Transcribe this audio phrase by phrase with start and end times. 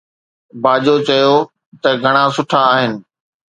[0.63, 1.33] باجو چيو
[1.81, 2.91] ته گهڻا سٺا آهن